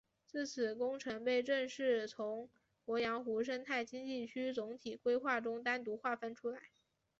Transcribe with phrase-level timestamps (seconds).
[0.25, 2.49] 自此工程被正式从
[2.87, 6.71] 鄱阳湖生态经济区总体规划中单独划分出来。